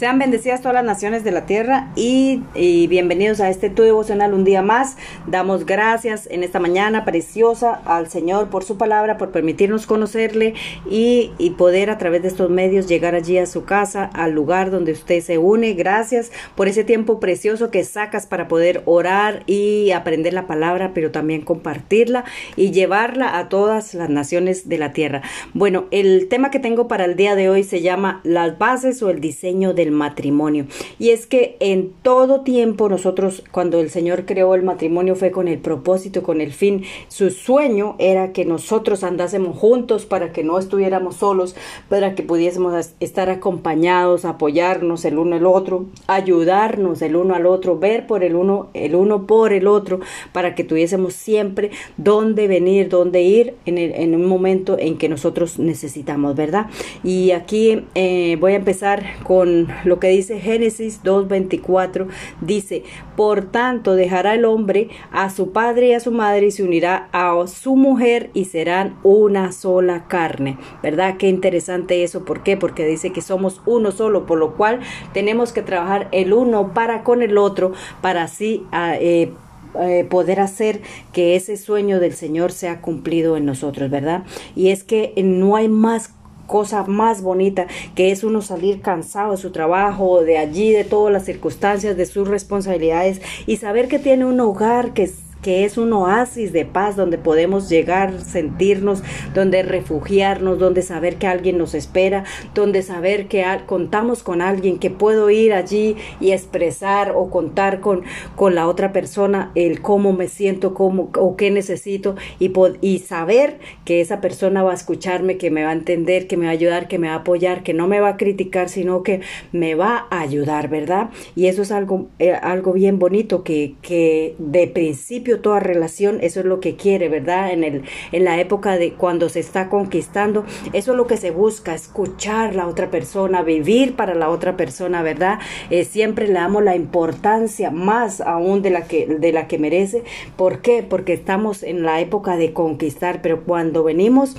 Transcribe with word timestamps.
Sean 0.00 0.18
bendecidas 0.18 0.62
todas 0.62 0.76
las 0.76 0.84
naciones 0.86 1.24
de 1.24 1.30
la 1.30 1.44
tierra 1.44 1.92
y, 1.94 2.40
bienvenidos 2.88 3.38
a 3.40 3.50
este 3.50 3.68
tu 3.68 3.82
devocional 3.82 4.32
un 4.32 4.44
día 4.44 4.62
más. 4.62 4.96
Damos 5.26 5.66
gracias 5.66 6.26
en 6.30 6.42
esta 6.42 6.58
mañana 6.58 7.04
preciosa 7.04 7.82
al 7.84 8.08
Señor 8.08 8.48
por 8.48 8.64
su 8.64 8.78
palabra, 8.78 9.18
por 9.18 9.30
permitirnos 9.30 9.84
conocerle 9.84 10.54
y, 10.90 11.32
y 11.36 11.50
poder 11.50 11.90
a 11.90 11.98
través 11.98 12.22
de 12.22 12.28
estos 12.28 12.48
medios 12.48 12.88
llegar 12.88 13.14
allí 13.14 13.36
a 13.36 13.44
su 13.44 13.66
casa, 13.66 14.08
al 14.14 14.32
lugar 14.32 14.70
donde 14.70 14.92
usted 14.92 15.20
se 15.20 15.36
une. 15.36 15.74
Gracias 15.74 16.32
por 16.54 16.66
ese 16.66 16.82
tiempo 16.82 17.20
precioso 17.20 17.70
que 17.70 17.84
sacas 17.84 18.26
para 18.26 18.48
poder 18.48 18.80
orar 18.86 19.42
y 19.44 19.90
aprender 19.90 20.32
la 20.32 20.46
palabra, 20.46 20.92
pero 20.94 21.10
también 21.10 21.42
compartirla 21.42 22.24
y 22.56 22.70
llevarla 22.70 23.36
a 23.36 23.50
todas 23.50 23.92
las 23.92 24.08
naciones 24.08 24.66
de 24.66 24.78
la 24.78 24.94
tierra. 24.94 25.20
Bueno, 25.52 25.84
el 25.90 26.26
tema 26.28 26.50
que 26.50 26.58
tengo 26.58 26.88
para 26.88 27.04
el 27.04 27.16
día 27.16 27.34
de 27.34 27.50
hoy 27.50 27.64
se 27.64 27.82
llama 27.82 28.22
las 28.24 28.56
bases 28.56 29.02
o 29.02 29.10
el 29.10 29.20
diseño 29.20 29.74
del 29.74 29.89
matrimonio. 29.90 30.66
Y 30.98 31.10
es 31.10 31.26
que 31.26 31.56
en 31.60 31.92
todo 32.02 32.40
tiempo 32.42 32.88
nosotros, 32.88 33.42
cuando 33.50 33.80
el 33.80 33.90
Señor 33.90 34.26
creó 34.26 34.54
el 34.54 34.62
matrimonio, 34.62 35.16
fue 35.16 35.30
con 35.30 35.48
el 35.48 35.58
propósito, 35.58 36.22
con 36.22 36.40
el 36.40 36.52
fin. 36.52 36.84
Su 37.08 37.30
sueño 37.30 37.96
era 37.98 38.32
que 38.32 38.44
nosotros 38.44 39.04
andásemos 39.04 39.56
juntos 39.56 40.06
para 40.06 40.32
que 40.32 40.44
no 40.44 40.58
estuviéramos 40.58 41.16
solos, 41.16 41.56
para 41.88 42.14
que 42.14 42.22
pudiésemos 42.22 42.94
estar 43.00 43.30
acompañados, 43.30 44.24
apoyarnos 44.24 45.04
el 45.04 45.18
uno 45.18 45.36
al 45.36 45.46
otro, 45.46 45.86
ayudarnos 46.06 47.02
el 47.02 47.16
uno 47.16 47.34
al 47.34 47.46
otro, 47.46 47.78
ver 47.78 48.06
por 48.06 48.24
el 48.24 48.34
uno, 48.34 48.68
el 48.74 48.94
uno 48.94 49.26
por 49.26 49.52
el 49.52 49.66
otro, 49.66 50.00
para 50.32 50.54
que 50.54 50.64
tuviésemos 50.64 51.14
siempre 51.14 51.70
dónde 51.96 52.48
venir, 52.48 52.88
dónde 52.88 53.22
ir 53.22 53.54
en, 53.66 53.78
en 53.78 54.14
un 54.14 54.26
momento 54.26 54.76
en 54.78 54.98
que 54.98 55.08
nosotros 55.08 55.58
necesitamos, 55.58 56.34
¿verdad? 56.34 56.66
Y 57.02 57.30
aquí 57.32 57.84
eh, 57.94 58.36
voy 58.40 58.52
a 58.52 58.56
empezar 58.56 59.04
con 59.24 59.68
lo 59.84 59.98
que 59.98 60.08
dice 60.08 60.40
Génesis 60.40 61.02
2.24. 61.02 62.08
Dice, 62.40 62.84
por 63.16 63.50
tanto 63.50 63.94
dejará 63.94 64.34
el 64.34 64.44
hombre 64.44 64.88
a 65.10 65.30
su 65.30 65.52
padre 65.52 65.88
y 65.88 65.92
a 65.92 66.00
su 66.00 66.12
madre 66.12 66.46
y 66.46 66.50
se 66.50 66.62
unirá 66.62 67.08
a 67.12 67.46
su 67.46 67.76
mujer 67.76 68.30
y 68.34 68.46
serán 68.46 68.96
una 69.02 69.52
sola 69.52 70.06
carne. 70.08 70.58
¿Verdad? 70.82 71.16
Qué 71.16 71.28
interesante 71.28 72.02
eso. 72.02 72.24
¿Por 72.24 72.42
qué? 72.42 72.56
Porque 72.56 72.86
dice 72.86 73.12
que 73.12 73.20
somos 73.20 73.60
uno 73.66 73.90
solo, 73.90 74.26
por 74.26 74.38
lo 74.38 74.56
cual 74.56 74.80
tenemos 75.12 75.52
que 75.52 75.62
trabajar 75.62 76.08
el 76.12 76.32
uno 76.32 76.72
para 76.74 77.02
con 77.02 77.22
el 77.22 77.38
otro 77.38 77.72
para 78.00 78.24
así... 78.24 78.64
Ah, 78.72 78.94
eh, 78.98 79.32
eh, 79.78 80.04
poder 80.10 80.40
hacer 80.40 80.80
que 81.12 81.36
ese 81.36 81.56
sueño 81.56 82.00
del 82.00 82.14
Señor 82.14 82.50
sea 82.50 82.80
cumplido 82.80 83.36
en 83.36 83.46
nosotros, 83.46 83.88
¿verdad? 83.88 84.24
Y 84.56 84.70
es 84.70 84.82
que 84.82 85.14
no 85.22 85.54
hay 85.54 85.68
más 85.68 86.12
cosa 86.50 86.82
más 86.82 87.22
bonita 87.22 87.68
que 87.94 88.10
es 88.10 88.24
uno 88.24 88.42
salir 88.42 88.80
cansado 88.80 89.30
de 89.30 89.36
su 89.36 89.52
trabajo, 89.52 90.22
de 90.22 90.36
allí, 90.36 90.72
de 90.72 90.82
todas 90.82 91.12
las 91.12 91.24
circunstancias, 91.24 91.96
de 91.96 92.06
sus 92.06 92.26
responsabilidades 92.26 93.22
y 93.46 93.56
saber 93.56 93.86
que 93.86 94.00
tiene 94.00 94.24
un 94.24 94.40
hogar 94.40 94.92
que 94.92 95.08
que 95.42 95.64
es 95.64 95.78
un 95.78 95.92
oasis 95.92 96.52
de 96.52 96.64
paz 96.64 96.96
donde 96.96 97.18
podemos 97.18 97.68
llegar, 97.68 98.20
sentirnos, 98.20 99.02
donde 99.34 99.62
refugiarnos, 99.62 100.58
donde 100.58 100.82
saber 100.82 101.16
que 101.16 101.26
alguien 101.26 101.58
nos 101.58 101.74
espera, 101.74 102.24
donde 102.54 102.82
saber 102.82 103.28
que 103.28 103.44
contamos 103.66 104.22
con 104.22 104.42
alguien, 104.42 104.78
que 104.78 104.90
puedo 104.90 105.30
ir 105.30 105.52
allí 105.52 105.96
y 106.20 106.32
expresar 106.32 107.12
o 107.16 107.30
contar 107.30 107.80
con, 107.80 108.02
con 108.36 108.54
la 108.54 108.68
otra 108.68 108.92
persona 108.92 109.50
el 109.54 109.80
cómo 109.80 110.12
me 110.12 110.28
siento, 110.28 110.74
cómo 110.74 111.10
o 111.16 111.36
qué 111.36 111.50
necesito 111.50 112.16
y, 112.38 112.52
y 112.80 112.98
saber 112.98 113.58
que 113.84 114.00
esa 114.00 114.20
persona 114.20 114.62
va 114.62 114.72
a 114.72 114.74
escucharme, 114.74 115.38
que 115.38 115.50
me 115.50 115.64
va 115.64 115.70
a 115.70 115.74
entender, 115.74 116.26
que 116.26 116.36
me 116.36 116.46
va 116.46 116.50
a 116.50 116.54
ayudar, 116.54 116.88
que 116.88 116.98
me 116.98 117.08
va 117.08 117.14
a 117.14 117.18
apoyar, 117.18 117.62
que 117.62 117.74
no 117.74 117.88
me 117.88 118.00
va 118.00 118.10
a 118.10 118.16
criticar, 118.16 118.68
sino 118.68 119.02
que 119.02 119.20
me 119.52 119.74
va 119.74 120.06
a 120.10 120.20
ayudar, 120.20 120.68
¿verdad? 120.68 121.10
Y 121.34 121.46
eso 121.46 121.62
es 121.62 121.72
algo, 121.72 122.08
eh, 122.18 122.32
algo 122.32 122.72
bien 122.72 122.98
bonito 122.98 123.42
que, 123.44 123.74
que 123.82 124.34
de 124.38 124.66
principio 124.66 125.29
toda 125.38 125.60
relación, 125.60 126.18
eso 126.20 126.40
es 126.40 126.46
lo 126.46 126.58
que 126.58 126.74
quiere, 126.74 127.08
¿verdad? 127.08 127.52
En, 127.52 127.62
el, 127.62 127.82
en 128.10 128.24
la 128.24 128.40
época 128.40 128.76
de 128.76 128.94
cuando 128.94 129.28
se 129.28 129.38
está 129.38 129.68
conquistando, 129.68 130.44
eso 130.72 130.90
es 130.90 130.96
lo 130.96 131.06
que 131.06 131.16
se 131.16 131.30
busca, 131.30 131.74
escuchar 131.74 132.54
la 132.54 132.66
otra 132.66 132.90
persona, 132.90 133.42
vivir 133.42 133.94
para 133.94 134.14
la 134.14 134.28
otra 134.28 134.56
persona, 134.56 135.02
¿verdad? 135.02 135.38
Eh, 135.70 135.84
siempre 135.84 136.26
le 136.26 136.34
damos 136.34 136.64
la 136.64 136.74
importancia 136.74 137.70
más 137.70 138.20
aún 138.20 138.62
de 138.62 138.70
la 138.70 138.86
que, 138.86 139.06
de 139.06 139.32
la 139.32 139.46
que 139.46 139.58
merece. 139.58 140.02
¿Por 140.36 140.60
qué? 140.60 140.82
Porque 140.82 141.12
estamos 141.12 141.62
en 141.62 141.82
la 141.82 142.00
época 142.00 142.36
de 142.36 142.52
conquistar, 142.52 143.22
pero 143.22 143.44
cuando 143.44 143.84
venimos 143.84 144.36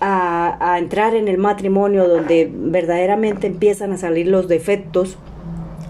a, 0.00 0.56
a 0.60 0.78
entrar 0.78 1.14
en 1.14 1.28
el 1.28 1.38
matrimonio 1.38 2.08
donde 2.08 2.50
verdaderamente 2.52 3.46
empiezan 3.46 3.92
a 3.92 3.96
salir 3.96 4.26
los 4.26 4.48
defectos, 4.48 5.16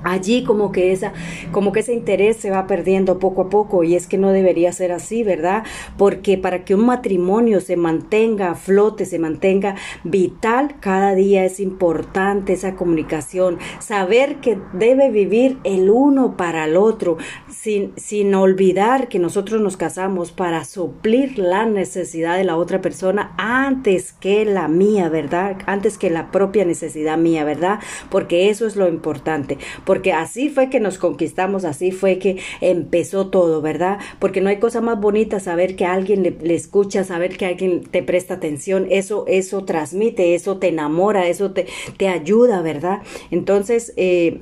allí 0.05 0.45
como 0.45 0.71
que 0.71 0.93
esa 0.93 1.13
como 1.51 1.73
que 1.73 1.81
ese 1.81 1.95
interés 1.95 2.37
se 2.37 2.51
va 2.51 2.67
perdiendo 2.67 3.19
poco 3.19 3.43
a 3.43 3.49
poco 3.49 3.85
y 3.85 3.95
es 3.95 4.07
que 4.07 4.19
no 4.19 4.31
debería 4.31 4.73
ser 4.73 4.93
así, 4.93 5.25
¿verdad? 5.25 5.65
Porque 5.97 6.39
para 6.39 6.65
que 6.65 6.75
un 6.75 6.87
matrimonio 6.87 7.61
se 7.61 7.77
mantenga 7.77 8.51
a 8.51 8.55
flote, 8.55 9.07
se 9.07 9.19
mantenga 9.19 9.77
vital, 10.05 10.77
cada 10.81 11.15
día 11.15 11.45
es 11.45 11.61
importante 11.61 12.53
esa 12.53 12.75
comunicación, 12.75 13.59
saber 13.79 14.37
que 14.37 14.59
debe 14.73 15.11
vivir 15.11 15.59
el 15.65 15.91
uno 15.91 16.37
para 16.37 16.65
el 16.65 16.77
otro, 16.77 17.17
sin, 17.51 17.93
sin 17.97 18.35
olvidar 18.35 19.09
que 19.09 19.19
nosotros 19.19 19.61
nos 19.61 19.77
casamos 19.77 20.33
para 20.33 20.65
suplir 20.65 21.39
la 21.39 21.67
necesidad 21.67 22.37
de 22.37 22.45
la 22.45 22.57
otra 22.57 22.81
persona 22.81 23.33
antes 23.39 24.13
que 24.13 24.45
la 24.45 24.69
mía, 24.69 25.09
¿verdad? 25.09 25.57
Antes 25.67 25.99
que 25.99 26.11
la 26.11 26.31
propia 26.31 26.65
necesidad 26.65 27.17
mía, 27.17 27.45
¿verdad? 27.45 27.81
Porque 28.11 28.51
eso 28.51 28.67
es 28.67 28.77
lo 28.77 28.89
importante 28.89 29.59
así 30.13 30.49
fue 30.49 30.71
que 30.71 30.81
nos 30.81 30.99
conquistamos, 30.99 31.65
así 31.65 31.91
fue 31.91 32.19
que 32.19 32.39
empezó 32.61 33.29
todo, 33.29 33.63
¿verdad? 33.63 33.99
Porque 34.19 34.41
no 34.41 34.49
hay 34.49 34.59
cosa 34.59 34.81
más 34.81 35.01
bonita 35.01 35.41
saber 35.41 35.77
que 35.77 35.87
alguien 35.87 36.23
le, 36.23 36.55
escucha, 36.55 37.05
saber 37.05 37.37
que 37.37 37.47
alguien 37.47 37.83
te 37.85 38.03
presta 38.03 38.35
atención, 38.35 38.87
eso, 38.91 39.25
eso 39.29 39.65
transmite, 39.65 40.35
eso 40.35 40.59
te 40.59 40.69
enamora, 40.69 41.29
eso 41.29 41.53
te, 41.53 41.67
te 41.97 42.09
ayuda, 42.09 42.63
¿verdad? 42.63 43.03
Entonces, 43.31 43.93
eh, 43.97 44.41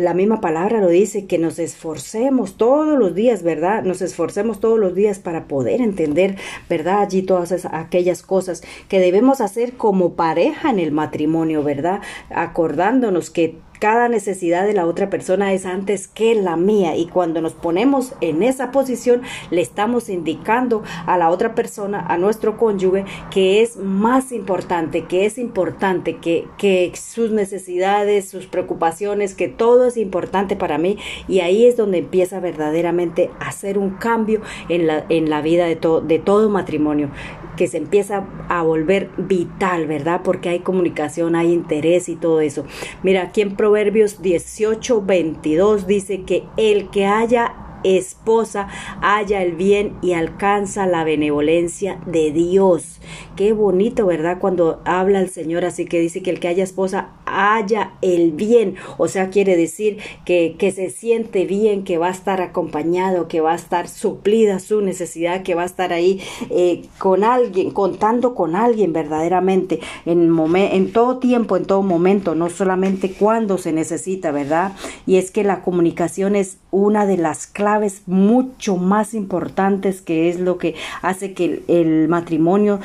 la 0.00 0.14
misma 0.14 0.40
palabra 0.40 0.80
lo 0.80 0.88
dice, 0.88 1.26
que 1.26 1.38
nos 1.38 1.58
esforcemos 1.58 2.56
todos 2.56 2.96
los 2.96 3.14
días, 3.14 3.42
¿verdad? 3.42 3.82
Nos 3.82 4.02
esforcemos 4.02 4.60
todos 4.60 4.78
los 4.78 4.94
días 4.94 5.18
para 5.18 5.48
poder 5.48 5.80
entender, 5.80 6.36
¿verdad? 6.68 7.00
Allí 7.00 7.22
todas 7.22 7.66
aquellas 7.66 8.22
cosas 8.22 8.62
que 8.88 9.00
debemos 9.00 9.40
hacer 9.40 9.72
como 9.72 10.14
pareja 10.14 10.70
en 10.70 10.78
el 10.78 10.92
matrimonio, 10.92 11.64
¿verdad? 11.64 12.00
Acordándonos 12.30 13.30
que 13.30 13.58
cada 13.84 14.08
necesidad 14.08 14.64
de 14.64 14.72
la 14.72 14.86
otra 14.86 15.10
persona 15.10 15.52
es 15.52 15.66
antes 15.66 16.08
que 16.08 16.34
la 16.34 16.56
mía. 16.56 16.96
Y 16.96 17.04
cuando 17.04 17.42
nos 17.42 17.52
ponemos 17.52 18.14
en 18.22 18.42
esa 18.42 18.70
posición 18.70 19.20
le 19.50 19.60
estamos 19.60 20.08
indicando 20.08 20.82
a 21.04 21.18
la 21.18 21.28
otra 21.28 21.54
persona, 21.54 22.00
a 22.08 22.16
nuestro 22.16 22.56
cónyuge, 22.56 23.04
que 23.30 23.60
es 23.60 23.76
más 23.76 24.32
importante, 24.32 25.04
que 25.04 25.26
es 25.26 25.36
importante, 25.36 26.16
que, 26.16 26.48
que 26.56 26.92
sus 26.94 27.30
necesidades, 27.30 28.26
sus 28.26 28.46
preocupaciones, 28.46 29.34
que 29.34 29.48
todo 29.48 29.88
es 29.88 29.98
importante 29.98 30.56
para 30.56 30.78
mí. 30.78 30.96
Y 31.28 31.40
ahí 31.40 31.66
es 31.66 31.76
donde 31.76 31.98
empieza 31.98 32.40
verdaderamente 32.40 33.28
a 33.38 33.48
hacer 33.48 33.76
un 33.76 33.90
cambio 33.90 34.40
en 34.70 34.86
la, 34.86 35.04
en 35.10 35.28
la 35.28 35.42
vida 35.42 35.66
de, 35.66 35.78
de 36.06 36.18
todo 36.18 36.48
matrimonio 36.48 37.10
que 37.56 37.66
se 37.66 37.78
empieza 37.78 38.24
a 38.48 38.62
volver 38.62 39.10
vital, 39.16 39.86
¿verdad? 39.86 40.20
Porque 40.22 40.48
hay 40.48 40.60
comunicación, 40.60 41.36
hay 41.36 41.52
interés 41.52 42.08
y 42.08 42.16
todo 42.16 42.40
eso. 42.40 42.64
Mira, 43.02 43.22
aquí 43.22 43.40
en 43.40 43.56
Proverbios 43.56 44.22
18, 44.22 45.02
22 45.02 45.86
dice 45.86 46.22
que 46.22 46.44
el 46.56 46.90
que 46.90 47.06
haya 47.06 47.63
esposa 47.84 48.68
haya 49.00 49.42
el 49.42 49.52
bien 49.52 49.96
y 50.02 50.14
alcanza 50.14 50.86
la 50.86 51.04
benevolencia 51.04 52.00
de 52.06 52.32
Dios. 52.32 53.00
Qué 53.36 53.52
bonito, 53.52 54.06
¿verdad? 54.06 54.38
Cuando 54.40 54.80
habla 54.84 55.20
el 55.20 55.28
Señor 55.28 55.64
así 55.64 55.84
que 55.84 56.00
dice 56.00 56.22
que 56.22 56.30
el 56.30 56.40
que 56.40 56.48
haya 56.48 56.64
esposa 56.64 57.10
haya 57.26 57.94
el 58.00 58.32
bien. 58.32 58.76
O 58.96 59.08
sea, 59.08 59.30
quiere 59.30 59.56
decir 59.56 59.98
que, 60.24 60.56
que 60.58 60.70
se 60.70 60.90
siente 60.90 61.44
bien, 61.44 61.84
que 61.84 61.98
va 61.98 62.08
a 62.08 62.12
estar 62.12 62.40
acompañado, 62.40 63.28
que 63.28 63.40
va 63.40 63.52
a 63.52 63.56
estar 63.56 63.88
suplida 63.88 64.58
su 64.58 64.80
necesidad, 64.80 65.42
que 65.42 65.54
va 65.54 65.62
a 65.62 65.66
estar 65.66 65.92
ahí 65.92 66.20
eh, 66.50 66.82
con 66.98 67.24
alguien, 67.24 67.70
contando 67.70 68.34
con 68.34 68.56
alguien 68.56 68.92
verdaderamente 68.92 69.80
en, 70.06 70.32
en 70.54 70.92
todo 70.92 71.18
tiempo, 71.18 71.56
en 71.56 71.64
todo 71.64 71.82
momento, 71.82 72.34
no 72.34 72.48
solamente 72.50 73.12
cuando 73.12 73.58
se 73.58 73.72
necesita, 73.72 74.30
¿verdad? 74.30 74.72
Y 75.06 75.16
es 75.16 75.30
que 75.30 75.44
la 75.44 75.62
comunicación 75.62 76.36
es 76.36 76.58
una 76.70 77.06
de 77.06 77.16
las 77.16 77.46
claves 77.46 77.73
mucho 78.06 78.76
más 78.76 79.14
importantes 79.14 80.00
que 80.00 80.28
es 80.28 80.40
lo 80.40 80.58
que 80.58 80.74
hace 81.02 81.32
que 81.34 81.62
el, 81.68 82.08
matrimonio 82.08 82.80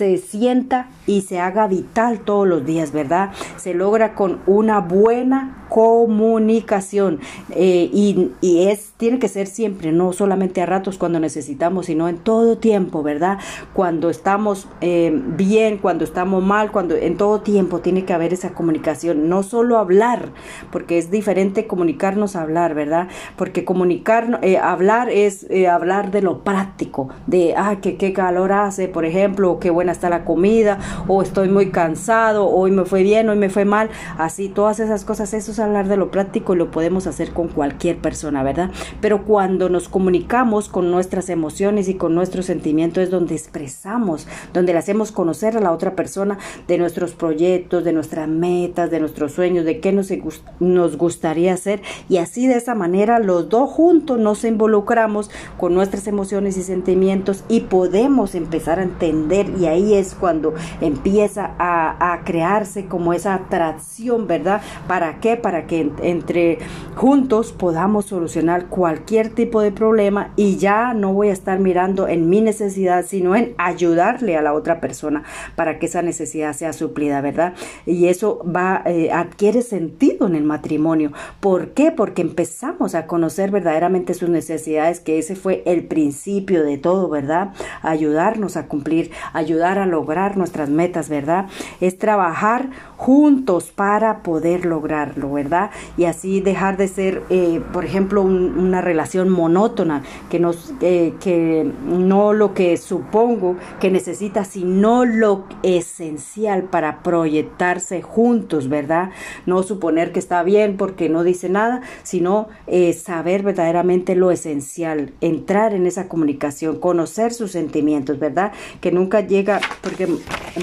se 0.00 0.16
sienta 0.16 0.88
y 1.06 1.20
se 1.20 1.40
haga 1.40 1.66
vital 1.66 2.20
todos 2.20 2.48
los 2.48 2.64
días, 2.64 2.90
¿verdad? 2.90 3.32
Se 3.58 3.74
logra 3.74 4.14
con 4.14 4.40
una 4.46 4.80
buena 4.80 5.60
comunicación 5.70 7.20
eh, 7.50 7.88
y, 7.92 8.32
es 8.42 8.92
tiene 8.96 9.18
que 9.18 9.28
ser 9.28 9.46
siempre, 9.46 9.92
no 9.92 10.12
solamente 10.12 10.60
a 10.60 10.66
ratos 10.66 10.98
cuando 10.98 11.20
necesitamos, 11.20 11.86
sino 11.86 12.08
en 12.08 12.18
todo 12.18 12.58
tiempo, 12.58 13.02
¿verdad? 13.02 13.38
Cuando 13.72 14.10
estamos 14.10 14.68
eh, 14.82 15.10
bien, 15.14 15.78
cuando 15.78 16.04
estamos 16.04 16.42
mal, 16.42 16.70
cuando 16.70 16.96
en 16.96 17.16
todo 17.16 17.40
tiempo 17.40 17.80
tiene 17.80 18.04
que 18.04 18.12
haber 18.12 18.34
esa 18.34 18.50
comunicación, 18.50 19.28
no 19.28 19.42
solo 19.42 19.78
hablar, 19.78 20.30
porque 20.70 20.98
es 20.98 21.10
diferente 21.10 21.66
comunicarnos 21.66 22.36
a 22.36 22.42
hablar, 22.42 22.74
¿verdad? 22.74 23.08
Porque 23.36 23.64
comunicar, 23.64 24.40
eh, 24.42 24.58
hablar 24.58 25.08
es 25.08 25.46
hablar 25.70 26.10
de 26.10 26.20
lo 26.20 26.42
práctico, 26.42 27.08
de, 27.26 27.54
ah, 27.56 27.78
qué 27.80 28.12
calor 28.12 28.52
hace, 28.52 28.88
por 28.88 29.04
ejemplo, 29.04 29.58
qué 29.60 29.70
buena 29.70 29.89
está 29.92 30.08
la 30.08 30.24
comida, 30.24 30.78
o 31.06 31.22
estoy 31.22 31.48
muy 31.48 31.70
cansado, 31.70 32.48
hoy 32.48 32.70
me 32.70 32.84
fue 32.84 33.02
bien, 33.02 33.28
hoy 33.28 33.36
me 33.36 33.50
fue 33.50 33.64
mal, 33.64 33.90
así, 34.18 34.48
todas 34.48 34.80
esas 34.80 35.04
cosas, 35.04 35.32
eso 35.34 35.50
hablar 35.58 35.88
de 35.88 35.96
lo 35.96 36.10
práctico 36.10 36.54
y 36.54 36.58
lo 36.58 36.70
podemos 36.70 37.06
hacer 37.06 37.32
con 37.32 37.48
cualquier 37.48 37.98
persona, 37.98 38.42
¿verdad? 38.42 38.70
Pero 39.00 39.24
cuando 39.24 39.68
nos 39.68 39.88
comunicamos 39.88 40.68
con 40.68 40.90
nuestras 40.90 41.28
emociones 41.28 41.88
y 41.88 41.94
con 41.94 42.14
nuestros 42.14 42.46
sentimientos 42.46 43.04
es 43.04 43.10
donde 43.10 43.34
expresamos, 43.34 44.28
donde 44.52 44.72
le 44.72 44.78
hacemos 44.78 45.12
conocer 45.12 45.56
a 45.56 45.60
la 45.60 45.72
otra 45.72 45.96
persona 45.96 46.38
de 46.68 46.78
nuestros 46.78 47.12
proyectos, 47.12 47.84
de 47.84 47.92
nuestras 47.92 48.28
metas, 48.28 48.90
de 48.90 49.00
nuestros 49.00 49.32
sueños, 49.32 49.64
de 49.64 49.80
qué 49.80 49.92
nos, 49.92 50.12
nos 50.60 50.96
gustaría 50.96 51.54
hacer 51.54 51.82
y 52.08 52.18
así 52.18 52.46
de 52.46 52.56
esa 52.56 52.74
manera 52.74 53.18
los 53.18 53.48
dos 53.48 53.70
juntos 53.70 54.18
nos 54.18 54.44
involucramos 54.44 55.30
con 55.58 55.74
nuestras 55.74 56.06
emociones 56.06 56.56
y 56.56 56.62
sentimientos 56.62 57.44
y 57.48 57.60
podemos 57.60 58.34
empezar 58.34 58.78
a 58.78 58.82
entender 58.82 59.50
y 59.58 59.66
ahí 59.80 59.94
es 59.94 60.14
cuando 60.14 60.54
empieza 60.80 61.54
a, 61.58 62.12
a 62.12 62.24
crearse 62.24 62.86
como 62.86 63.12
esa 63.12 63.34
atracción, 63.34 64.26
¿verdad? 64.26 64.60
¿Para 64.86 65.20
qué? 65.20 65.36
Para 65.36 65.66
que 65.66 65.90
entre 66.02 66.58
juntos 66.96 67.52
podamos 67.52 68.06
solucionar 68.06 68.66
cualquier 68.66 69.30
tipo 69.30 69.60
de 69.60 69.72
problema 69.72 70.32
y 70.36 70.56
ya 70.56 70.94
no 70.94 71.12
voy 71.12 71.28
a 71.28 71.32
estar 71.32 71.58
mirando 71.58 72.08
en 72.08 72.28
mi 72.28 72.40
necesidad, 72.40 73.04
sino 73.06 73.34
en 73.34 73.54
ayudarle 73.58 74.36
a 74.36 74.42
la 74.42 74.52
otra 74.52 74.80
persona 74.80 75.24
para 75.56 75.78
que 75.78 75.86
esa 75.86 76.02
necesidad 76.02 76.52
sea 76.52 76.72
suplida, 76.72 77.20
¿verdad? 77.20 77.54
Y 77.86 78.06
eso 78.06 78.44
va, 78.44 78.82
eh, 78.86 79.10
adquiere 79.12 79.62
sentido 79.62 80.26
en 80.26 80.34
el 80.34 80.44
matrimonio. 80.44 81.12
¿Por 81.40 81.70
qué? 81.70 81.90
Porque 81.90 82.22
empezamos 82.22 82.94
a 82.94 83.06
conocer 83.06 83.50
verdaderamente 83.50 84.14
sus 84.14 84.28
necesidades, 84.28 85.00
que 85.00 85.18
ese 85.18 85.36
fue 85.36 85.62
el 85.66 85.84
principio 85.84 86.64
de 86.64 86.78
todo, 86.78 87.08
¿verdad? 87.08 87.52
Ayudarnos 87.82 88.56
a 88.56 88.66
cumplir, 88.66 89.10
ayudar 89.32 89.69
a 89.78 89.86
lograr 89.86 90.36
nuestras 90.36 90.68
metas, 90.68 91.08
¿verdad? 91.08 91.46
Es 91.80 91.98
trabajar 91.98 92.70
juntos 92.96 93.72
para 93.74 94.22
poder 94.22 94.66
lograrlo, 94.66 95.32
¿verdad? 95.32 95.70
Y 95.96 96.04
así 96.04 96.40
dejar 96.40 96.76
de 96.76 96.88
ser, 96.88 97.22
eh, 97.30 97.62
por 97.72 97.84
ejemplo, 97.84 98.22
una 98.22 98.80
relación 98.80 99.30
monótona, 99.30 100.02
que, 100.28 100.38
nos, 100.38 100.74
eh, 100.80 101.14
que 101.20 101.70
no 101.86 102.32
lo 102.32 102.52
que 102.52 102.76
supongo 102.76 103.56
que 103.80 103.90
necesita, 103.90 104.44
sino 104.44 105.04
lo 105.04 105.44
esencial 105.62 106.64
para 106.64 107.02
proyectarse 107.02 108.02
juntos, 108.02 108.68
¿verdad? 108.68 109.10
No 109.46 109.62
suponer 109.62 110.12
que 110.12 110.18
está 110.18 110.42
bien 110.42 110.76
porque 110.76 111.08
no 111.08 111.24
dice 111.24 111.48
nada, 111.48 111.80
sino 112.02 112.48
eh, 112.66 112.92
saber 112.92 113.42
verdaderamente 113.42 114.14
lo 114.14 114.30
esencial, 114.30 115.12
entrar 115.20 115.74
en 115.74 115.86
esa 115.86 116.08
comunicación, 116.08 116.78
conocer 116.78 117.32
sus 117.32 117.52
sentimientos, 117.52 118.18
¿verdad? 118.18 118.52
Que 118.80 118.92
nunca 118.92 119.20
llega, 119.20 119.59
porque 119.82 120.08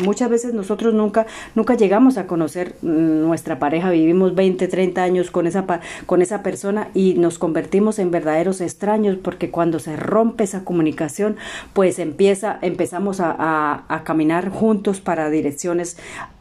muchas 0.04 0.30
veces 0.30 0.54
nosotros 0.54 0.94
nunca, 0.94 1.26
nunca 1.56 1.76
llegamos 1.76 2.18
a 2.18 2.28
conocer 2.28 2.76
nuestra 2.82 3.60
pareja, 3.60 3.90
vivimos 3.90 4.36
20, 4.36 4.68
30 4.68 5.04
años 5.04 5.32
con 5.32 5.48
esa, 5.48 5.66
con 6.06 6.22
esa 6.22 6.44
persona 6.44 6.90
y 6.94 7.16
nos 7.16 7.40
convertimos 7.40 8.00
en 8.00 8.12
verdaderos 8.12 8.62
extraños 8.62 9.18
porque 9.18 9.52
cuando 9.52 9.80
se 9.80 9.96
rompe 9.96 10.44
esa 10.44 10.64
comunicación, 10.64 11.38
pues 11.74 12.00
empieza, 12.00 12.60
empezamos 12.62 13.20
a 13.20 14.02
caminar 14.06 14.50
juntos 14.50 15.02
para 15.02 15.30
direcciones 15.30 15.98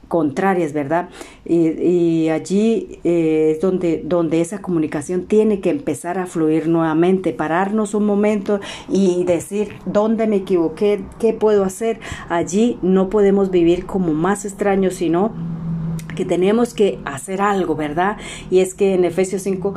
contrarias, 0.09 0.73
¿verdad? 0.73 1.09
Y, 1.45 2.29
allí 2.29 2.99
eh, 3.05 3.53
es 3.55 3.61
donde, 3.61 4.03
donde 4.05 4.41
esa 4.41 4.61
comunicación 4.61 5.27
tiene 5.27 5.61
que 5.61 5.71
empezar 5.71 6.19
a 6.19 6.27
fluir 6.27 6.69
nuevamente, 6.69 7.33
pararnos 7.33 7.95
un 7.95 8.05
momento 8.05 8.61
y 8.89 9.25
decir 9.25 9.69
dónde 9.87 10.27
me 10.27 10.37
equivoqué, 10.37 11.03
qué 11.19 11.33
puedo 11.33 11.65
hacer. 11.65 12.01
Allí 12.29 12.79
no 12.83 13.11
podemos 13.11 13.51
vivir 13.51 13.87
como 13.87 14.13
más 14.13 14.45
extraños, 14.45 14.95
sino 14.95 15.33
que 16.17 16.25
tenemos 16.25 16.75
que 16.75 16.99
hacer 17.05 17.41
algo, 17.41 17.77
¿verdad? 17.77 18.17
Y 18.51 18.61
es 18.61 18.75
que 18.75 18.95
en 18.95 19.05
Efesios 19.05 19.43
5 19.43 19.75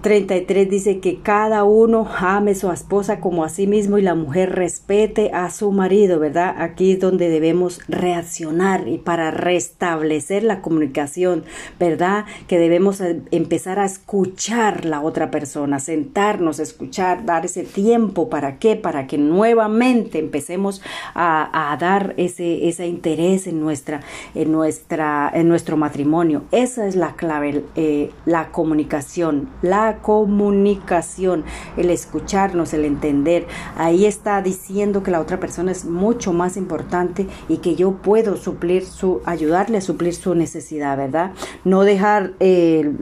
33 0.00 0.70
dice 0.70 1.00
que 1.00 1.18
cada 1.20 1.64
uno 1.64 2.06
ame 2.18 2.52
a 2.52 2.54
su 2.54 2.70
esposa 2.70 3.18
como 3.18 3.42
a 3.42 3.48
sí 3.48 3.66
mismo 3.66 3.98
y 3.98 4.02
la 4.02 4.14
mujer 4.14 4.54
respete 4.54 5.32
a 5.32 5.50
su 5.50 5.72
marido, 5.72 6.20
¿verdad? 6.20 6.54
Aquí 6.58 6.92
es 6.92 7.00
donde 7.00 7.28
debemos 7.28 7.80
reaccionar 7.88 8.86
y 8.86 8.98
para 8.98 9.32
restablecer 9.32 10.44
la 10.44 10.62
comunicación, 10.62 11.44
¿verdad? 11.80 12.26
Que 12.46 12.58
debemos 12.58 13.00
empezar 13.32 13.80
a 13.80 13.86
escuchar 13.86 14.84
la 14.84 15.00
otra 15.00 15.32
persona, 15.32 15.80
sentarnos, 15.80 16.60
escuchar, 16.60 17.24
dar 17.24 17.44
ese 17.44 17.64
tiempo, 17.64 18.28
¿para 18.28 18.58
qué? 18.58 18.76
Para 18.76 19.08
que 19.08 19.18
nuevamente 19.18 20.20
empecemos 20.20 20.80
a, 21.14 21.76
dar 21.80 22.14
ese, 22.16 22.68
ese 22.68 22.86
interés 22.86 23.46
en 23.46 23.60
nuestra, 23.60 24.00
en 24.34 24.52
nuestra, 24.52 25.30
en 25.34 25.48
nuestro 25.48 25.76
matrimonio. 25.76 26.44
Esa 26.52 26.86
es 26.86 26.94
la 26.94 27.14
clave, 27.14 27.64
eh, 27.76 28.10
la 28.26 28.50
comunicación, 28.52 29.48
la 29.62 29.87
comunicación, 29.96 31.44
el 31.76 31.90
escucharnos, 31.90 32.72
el 32.74 32.84
entender. 32.84 33.46
Ahí 33.76 34.06
está 34.06 34.40
diciendo 34.42 35.02
que 35.02 35.10
la 35.10 35.20
otra 35.20 35.40
persona 35.40 35.72
es 35.72 35.84
mucho 35.84 36.32
más 36.32 36.56
importante 36.56 37.26
y 37.48 37.56
que 37.56 37.74
yo 37.74 37.92
puedo 37.92 38.36
suplir 38.36 38.84
su, 38.84 39.20
ayudarle 39.24 39.78
a 39.78 39.80
suplir 39.80 40.14
su 40.14 40.34
necesidad, 40.34 40.96
¿verdad? 40.96 41.32
No 41.64 41.82
dejar 41.82 42.32
eh, 42.40 42.92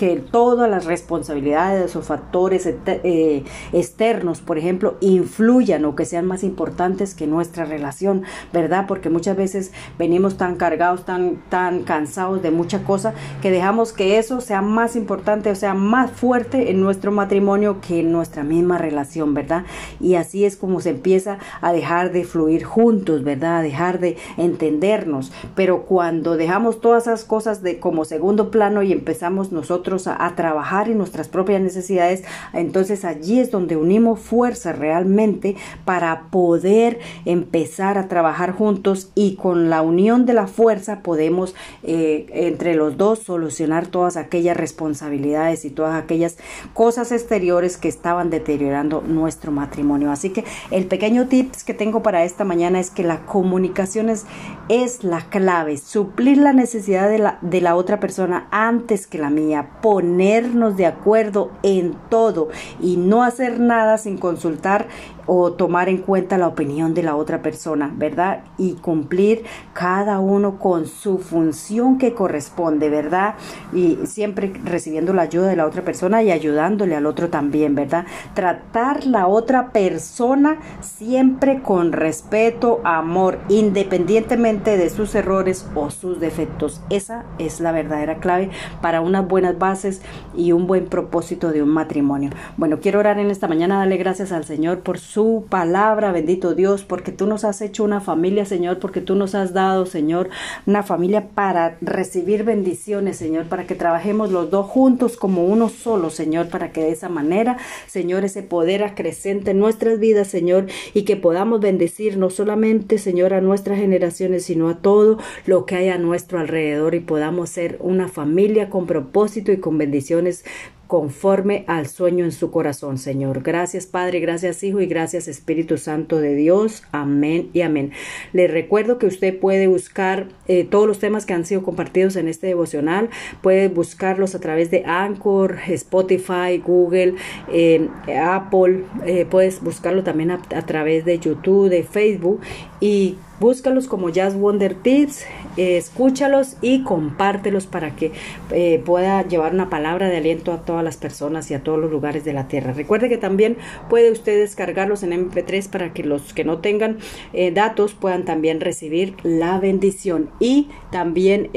que 0.00 0.16
todas 0.16 0.70
las 0.70 0.86
responsabilidades 0.86 1.94
o 1.94 2.00
factores 2.00 2.66
eh, 2.66 3.44
externos, 3.74 4.40
por 4.40 4.56
ejemplo, 4.56 4.96
influyan 5.02 5.84
o 5.84 5.94
que 5.94 6.06
sean 6.06 6.24
más 6.24 6.42
importantes 6.42 7.14
que 7.14 7.26
nuestra 7.26 7.66
relación, 7.66 8.22
¿verdad? 8.50 8.86
Porque 8.88 9.10
muchas 9.10 9.36
veces 9.36 9.72
venimos 9.98 10.38
tan 10.38 10.56
cargados, 10.56 11.04
tan, 11.04 11.42
tan 11.50 11.82
cansados 11.82 12.40
de 12.40 12.50
mucha 12.50 12.82
cosa, 12.82 13.12
que 13.42 13.50
dejamos 13.50 13.92
que 13.92 14.16
eso 14.16 14.40
sea 14.40 14.62
más 14.62 14.96
importante, 14.96 15.50
o 15.50 15.54
sea, 15.54 15.74
más 15.74 16.10
fuerte 16.12 16.70
en 16.70 16.80
nuestro 16.80 17.12
matrimonio 17.12 17.82
que 17.86 18.00
en 18.00 18.10
nuestra 18.10 18.42
misma 18.42 18.78
relación, 18.78 19.34
¿verdad? 19.34 19.66
Y 20.00 20.14
así 20.14 20.46
es 20.46 20.56
como 20.56 20.80
se 20.80 20.88
empieza 20.88 21.36
a 21.60 21.74
dejar 21.74 22.10
de 22.10 22.24
fluir 22.24 22.64
juntos, 22.64 23.22
¿verdad? 23.22 23.58
A 23.58 23.62
dejar 23.62 24.00
de 24.00 24.16
entendernos. 24.38 25.30
Pero 25.54 25.82
cuando 25.82 26.38
dejamos 26.38 26.80
todas 26.80 27.02
esas 27.02 27.24
cosas 27.24 27.62
de 27.62 27.80
como 27.80 28.06
segundo 28.06 28.50
plano 28.50 28.82
y 28.82 28.92
empezamos 28.92 29.52
nosotros 29.52 29.89
a, 30.06 30.34
trabajar 30.36 30.88
en 30.88 30.98
nuestras 30.98 31.28
propias 31.28 31.60
necesidades, 31.60 32.22
entonces 32.52 33.04
allí 33.04 33.40
es 33.40 33.50
donde 33.50 33.76
unimos 33.76 34.20
fuerza 34.20 34.72
realmente 34.72 35.56
para 35.84 36.28
poder 36.30 37.00
empezar 37.24 37.98
a 37.98 38.08
trabajar 38.08 38.52
juntos 38.52 39.10
y 39.14 39.34
con 39.34 39.70
la 39.70 39.82
unión 39.82 40.26
de 40.26 40.34
la 40.34 40.46
fuerza 40.46 41.00
podemos 41.00 41.54
eh, 41.82 42.26
entre 42.32 42.74
los 42.74 42.96
dos 42.96 43.20
solucionar 43.20 43.86
todas 43.88 44.16
aquellas 44.16 44.56
responsabilidades 44.56 45.64
y 45.64 45.70
todas 45.70 46.00
aquellas 46.00 46.36
cosas 46.74 47.12
exteriores 47.12 47.76
que 47.76 47.88
estaban 47.88 48.30
deteriorando 48.30 49.02
nuestro 49.02 49.52
matrimonio. 49.52 50.10
Así 50.10 50.30
que 50.30 50.44
el 50.70 50.86
pequeño 50.86 51.26
tips 51.26 51.64
que 51.64 51.74
tengo 51.74 52.02
para 52.02 52.24
esta 52.24 52.44
mañana 52.44 52.78
es 52.80 52.90
que 52.90 53.02
la 53.02 53.26
comunicación 53.26 54.08
es, 54.08 54.26
es 54.68 55.04
la 55.04 55.22
clave, 55.22 55.76
suplir 55.76 56.38
la 56.38 56.52
necesidad 56.52 57.08
de 57.08 57.18
la, 57.18 57.38
de 57.42 57.60
la 57.60 57.76
otra 57.76 58.00
persona 58.00 58.46
antes 58.50 59.06
que 59.06 59.18
la 59.18 59.30
mía 59.30 59.68
ponernos 59.80 60.76
de 60.76 60.86
acuerdo 60.86 61.50
en 61.62 61.94
todo 62.08 62.48
y 62.80 62.96
no 62.96 63.22
hacer 63.22 63.60
nada 63.60 63.98
sin 63.98 64.18
consultar 64.18 64.88
o 65.32 65.52
tomar 65.52 65.88
en 65.88 65.98
cuenta 65.98 66.38
la 66.38 66.48
opinión 66.48 66.92
de 66.92 67.04
la 67.04 67.14
otra 67.14 67.40
persona, 67.40 67.88
¿verdad? 67.94 68.42
Y 68.58 68.72
cumplir 68.72 69.44
cada 69.74 70.18
uno 70.18 70.58
con 70.58 70.88
su 70.88 71.18
función 71.18 71.98
que 71.98 72.14
corresponde, 72.14 72.90
¿verdad? 72.90 73.36
Y 73.72 73.96
siempre 74.06 74.52
recibiendo 74.64 75.12
la 75.12 75.22
ayuda 75.22 75.46
de 75.46 75.54
la 75.54 75.66
otra 75.66 75.84
persona 75.84 76.20
y 76.24 76.32
ayudándole 76.32 76.96
al 76.96 77.06
otro 77.06 77.28
también, 77.28 77.76
¿verdad? 77.76 78.06
Tratar 78.34 79.06
la 79.06 79.28
otra 79.28 79.70
persona 79.70 80.58
siempre 80.80 81.62
con 81.62 81.92
respeto, 81.92 82.80
amor, 82.82 83.38
independientemente 83.48 84.76
de 84.76 84.90
sus 84.90 85.14
errores 85.14 85.64
o 85.76 85.90
sus 85.90 86.18
defectos. 86.18 86.80
Esa 86.90 87.24
es 87.38 87.60
la 87.60 87.70
verdadera 87.70 88.16
clave 88.16 88.50
para 88.82 89.00
unas 89.00 89.28
buenas 89.28 89.56
bases 89.56 90.02
y 90.34 90.50
un 90.50 90.66
buen 90.66 90.86
propósito 90.86 91.52
de 91.52 91.62
un 91.62 91.68
matrimonio. 91.68 92.30
Bueno, 92.56 92.80
quiero 92.80 92.98
orar 92.98 93.20
en 93.20 93.30
esta 93.30 93.46
mañana, 93.46 93.78
darle 93.78 93.96
gracias 93.96 94.32
al 94.32 94.42
Señor 94.44 94.80
por 94.80 94.98
su 94.98 95.19
su 95.20 95.44
palabra, 95.50 96.12
bendito 96.12 96.54
Dios, 96.54 96.82
porque 96.82 97.12
tú 97.12 97.26
nos 97.26 97.44
has 97.44 97.60
hecho 97.60 97.84
una 97.84 98.00
familia, 98.00 98.46
Señor, 98.46 98.78
porque 98.78 99.02
tú 99.02 99.16
nos 99.16 99.34
has 99.34 99.52
dado, 99.52 99.84
Señor, 99.84 100.30
una 100.64 100.82
familia 100.82 101.28
para 101.34 101.76
recibir 101.82 102.42
bendiciones, 102.42 103.18
Señor, 103.18 103.44
para 103.44 103.66
que 103.66 103.74
trabajemos 103.74 104.32
los 104.32 104.50
dos 104.50 104.64
juntos 104.64 105.18
como 105.18 105.44
uno 105.44 105.68
solo, 105.68 106.08
Señor, 106.08 106.48
para 106.48 106.72
que 106.72 106.84
de 106.84 106.92
esa 106.92 107.10
manera, 107.10 107.58
Señor, 107.86 108.24
ese 108.24 108.42
poder 108.42 108.82
acrecente 108.82 109.50
en 109.50 109.58
nuestras 109.58 109.98
vidas, 109.98 110.28
Señor, 110.28 110.68
y 110.94 111.02
que 111.02 111.16
podamos 111.16 111.60
bendecir 111.60 112.16
no 112.16 112.30
solamente, 112.30 112.96
Señor, 112.96 113.34
a 113.34 113.42
nuestras 113.42 113.78
generaciones, 113.78 114.44
sino 114.44 114.70
a 114.70 114.78
todo 114.78 115.18
lo 115.44 115.66
que 115.66 115.76
hay 115.76 115.90
a 115.90 115.98
nuestro 115.98 116.38
alrededor 116.38 116.94
y 116.94 117.00
podamos 117.00 117.50
ser 117.50 117.76
una 117.80 118.08
familia 118.08 118.70
con 118.70 118.86
propósito 118.86 119.52
y 119.52 119.58
con 119.58 119.76
bendiciones 119.76 120.46
conforme 120.90 121.62
al 121.68 121.86
sueño 121.86 122.24
en 122.24 122.32
su 122.32 122.50
corazón, 122.50 122.98
Señor. 122.98 123.44
Gracias, 123.44 123.86
Padre, 123.86 124.18
gracias, 124.18 124.60
Hijo, 124.64 124.80
y 124.80 124.86
gracias, 124.86 125.28
Espíritu 125.28 125.78
Santo 125.78 126.18
de 126.18 126.34
Dios. 126.34 126.82
Amén 126.90 127.48
y 127.52 127.60
amén. 127.60 127.92
Le 128.32 128.48
recuerdo 128.48 128.98
que 128.98 129.06
usted 129.06 129.38
puede 129.38 129.68
buscar 129.68 130.26
eh, 130.48 130.64
todos 130.64 130.88
los 130.88 130.98
temas 130.98 131.26
que 131.26 131.32
han 131.32 131.46
sido 131.46 131.62
compartidos 131.62 132.16
en 132.16 132.26
este 132.26 132.48
devocional. 132.48 133.08
Puede 133.40 133.68
buscarlos 133.68 134.34
a 134.34 134.40
través 134.40 134.72
de 134.72 134.82
Anchor, 134.84 135.58
Spotify, 135.68 136.58
Google, 136.58 137.14
eh, 137.52 137.88
Apple. 138.20 138.82
Eh, 139.06 139.26
puedes 139.30 139.62
buscarlo 139.62 140.02
también 140.02 140.32
a, 140.32 140.42
a 140.56 140.66
través 140.66 141.04
de 141.04 141.20
YouTube, 141.20 141.68
de 141.68 141.84
Facebook 141.84 142.40
y 142.80 143.16
Búscalos 143.40 143.86
como 143.86 144.10
Jazz 144.10 144.36
Wonder 144.36 144.74
Tips, 144.74 145.24
eh, 145.56 145.78
escúchalos 145.78 146.58
y 146.60 146.82
compártelos 146.84 147.66
para 147.66 147.96
que 147.96 148.12
eh, 148.50 148.82
pueda 148.84 149.26
llevar 149.26 149.54
una 149.54 149.70
palabra 149.70 150.10
de 150.10 150.18
aliento 150.18 150.52
a 150.52 150.60
todas 150.60 150.84
las 150.84 150.98
personas 150.98 151.50
y 151.50 151.54
a 151.54 151.62
todos 151.62 151.78
los 151.78 151.90
lugares 151.90 152.22
de 152.26 152.34
la 152.34 152.48
tierra. 152.48 152.74
Recuerde 152.74 153.08
que 153.08 153.16
también 153.16 153.56
puede 153.88 154.10
usted 154.10 154.38
descargarlos 154.38 155.02
en 155.04 155.12
MP3 155.12 155.70
para 155.70 155.94
que 155.94 156.04
los 156.04 156.34
que 156.34 156.44
no 156.44 156.58
tengan 156.58 156.98
eh, 157.32 157.50
datos 157.50 157.94
puedan 157.94 158.26
también 158.26 158.60
recibir 158.60 159.16
la 159.22 159.58
bendición. 159.58 160.28
Y 160.38 160.68
también 160.90 161.50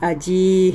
allí 0.00 0.74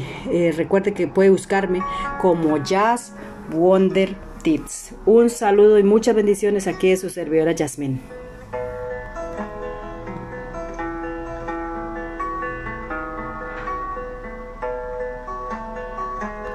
recuerde 0.56 0.94
que 0.94 1.08
puede 1.08 1.30
buscarme 1.30 1.82
como 2.22 2.64
Jazz 2.64 3.14
Wonder 3.52 4.16
Tips. 4.42 4.96
Un 5.06 5.30
saludo 5.30 5.80
y 5.80 5.84
muchas 5.84 6.16
bendiciones 6.16 6.68
aquí 6.68 6.90
de 6.92 6.98
su 6.98 7.10
servidora 7.10 7.54
Jasmine. 7.58 8.25